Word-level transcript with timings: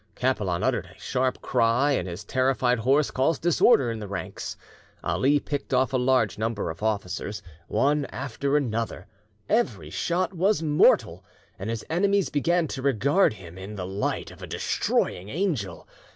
Capelan 0.15 0.63
uttered 0.63 0.87
a 0.87 0.99
sharp 0.99 1.43
cry, 1.43 1.91
and 1.91 2.07
his 2.09 2.23
terrified 2.23 2.79
horse 2.79 3.11
caused 3.11 3.43
disorder 3.43 3.91
in 3.91 3.99
the 3.99 4.07
ranks. 4.07 4.57
Ali 5.03 5.39
picked 5.39 5.75
off 5.75 5.93
a 5.93 5.97
large 5.97 6.39
number 6.39 6.71
of 6.71 6.81
officers, 6.81 7.43
one 7.67 8.05
after 8.05 8.57
another; 8.57 9.05
every 9.47 9.91
shot 9.91 10.33
was 10.33 10.63
mortal, 10.63 11.23
and 11.59 11.69
his 11.69 11.85
enemies 11.87 12.29
began 12.29 12.67
to 12.69 12.81
regard 12.81 13.33
him 13.33 13.59
in, 13.59 13.75
the 13.75 13.85
light 13.85 14.31
of 14.31 14.41
a 14.41 14.47
destroying 14.47 15.29
angel. 15.29 15.87